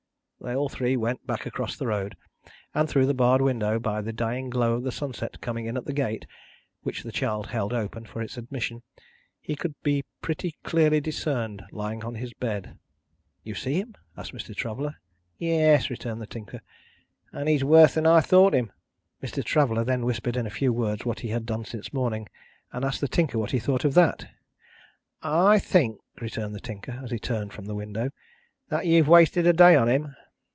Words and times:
They 0.43 0.55
all 0.55 0.69
three 0.69 0.97
went 0.97 1.27
back 1.27 1.45
across 1.45 1.77
the 1.77 1.85
road; 1.85 2.17
and, 2.73 2.89
through 2.89 3.05
the 3.05 3.13
barred 3.13 3.43
window, 3.43 3.77
by 3.77 4.01
the 4.01 4.11
dying 4.11 4.49
glow 4.49 4.73
of 4.73 4.81
the 4.81 4.91
sunset 4.91 5.39
coming 5.39 5.67
in 5.67 5.77
at 5.77 5.85
the 5.85 5.93
gate 5.93 6.25
which 6.81 7.03
the 7.03 7.11
child 7.11 7.45
held 7.49 7.73
open 7.75 8.05
for 8.05 8.23
its 8.23 8.37
admission 8.39 8.81
he 9.39 9.55
could 9.55 9.75
be 9.83 10.03
pretty 10.19 10.55
clearly 10.63 10.99
discerned 10.99 11.61
lying 11.71 12.03
on 12.03 12.15
his 12.15 12.33
bed. 12.33 12.79
"You 13.43 13.53
see 13.53 13.75
him?" 13.75 13.93
asked 14.17 14.33
Mr. 14.33 14.55
Traveller. 14.55 14.95
"Yes," 15.37 15.91
returned 15.91 16.23
the 16.23 16.25
Tinker, 16.25 16.61
"and 17.31 17.47
he's 17.47 17.63
worse 17.63 17.93
than 17.93 18.07
I 18.07 18.19
thought 18.19 18.55
him." 18.55 18.71
Mr. 19.21 19.43
Traveller 19.45 19.83
then 19.83 20.05
whispered 20.05 20.35
in 20.35 20.49
few 20.49 20.73
words 20.73 21.05
what 21.05 21.19
he 21.19 21.27
had 21.27 21.45
done 21.45 21.65
since 21.65 21.93
morning; 21.93 22.27
and 22.71 22.83
asked 22.83 23.01
the 23.01 23.07
Tinker 23.07 23.37
what 23.37 23.51
he 23.51 23.59
thought 23.59 23.85
of 23.85 23.93
that? 23.93 24.25
"I 25.21 25.59
think," 25.59 25.99
returned 26.19 26.55
the 26.55 26.59
Tinker, 26.59 26.99
as 27.03 27.11
he 27.11 27.19
turned 27.19 27.53
from 27.53 27.65
the 27.65 27.75
window, 27.75 28.09
"that 28.69 28.87
you've 28.87 29.07
wasted 29.07 29.45
a 29.45 29.53
day 29.53 29.75
on 29.75 29.87
him." 29.87 30.15